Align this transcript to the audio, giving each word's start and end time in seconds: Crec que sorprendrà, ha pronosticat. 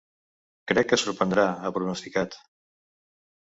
Crec 0.71 0.87
que 0.91 0.99
sorprendrà, 1.01 1.43
ha 1.69 1.73
pronosticat. 1.77 2.39